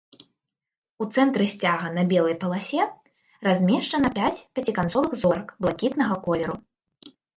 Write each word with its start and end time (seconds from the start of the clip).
У 1.03 1.07
цэнтры 1.17 1.45
сцяга 1.51 1.91
на 1.97 2.05
белай 2.13 2.35
паласе 2.43 2.81
размешчана 3.49 4.09
пяць 4.17 4.35
пяціканцовых 4.59 5.11
зорак 5.25 5.47
блакітнага 5.67 6.15
колеру. 6.25 6.55